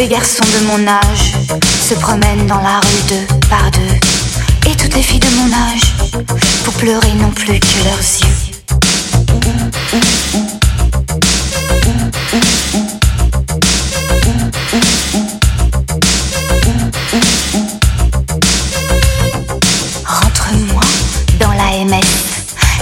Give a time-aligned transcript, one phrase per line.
[0.00, 1.34] les garçons de mon âge
[1.86, 4.70] se promènent dans la rue deux par deux.
[4.70, 5.94] Et toutes les filles de mon âge,
[6.64, 8.50] pour pleurer non plus que leurs yeux.
[20.06, 20.82] Rentre-moi
[21.38, 22.00] dans la MS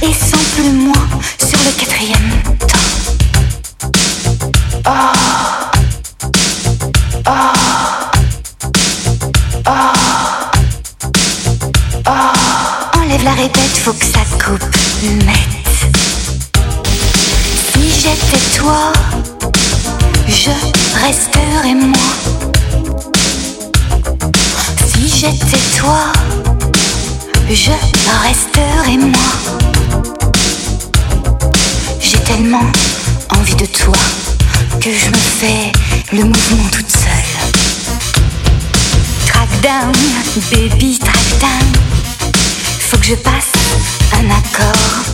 [0.00, 1.01] et sans plus moi
[13.24, 14.64] la répète, faut que ça coupe
[15.02, 15.36] net.
[17.72, 18.92] Si j'étais toi,
[20.26, 20.50] je
[21.04, 22.10] resterais moi.
[24.86, 26.12] Si j'étais toi,
[27.48, 27.70] je
[28.26, 29.32] resterai moi.
[32.00, 32.70] J'ai tellement
[33.30, 33.94] envie de toi
[34.80, 35.72] que je me fais
[36.12, 37.32] le mouvement toute seule.
[39.26, 39.92] Track down,
[40.50, 41.71] baby, track down.
[42.92, 43.52] Faut que je passe
[44.12, 45.11] un accord.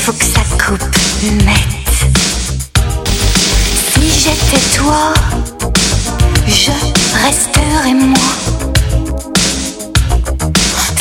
[0.00, 0.82] Faut que ça coupe
[1.44, 1.56] net.
[3.92, 5.12] Si j'étais toi,
[6.46, 6.70] je
[7.22, 8.30] resterais moi.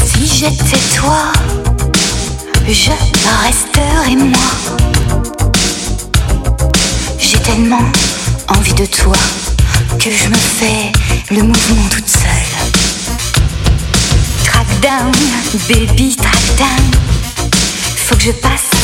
[0.06, 1.32] Si j'étais toi,
[2.68, 2.92] je
[3.46, 4.52] resterais moi.
[7.18, 7.90] J'ai tellement
[8.50, 9.16] envie de toi
[9.98, 10.92] que je me fais
[11.32, 12.54] le mouvement toute seule.
[14.44, 15.14] Track down,
[15.70, 16.92] baby, track down.
[17.96, 18.78] Faut que je passe.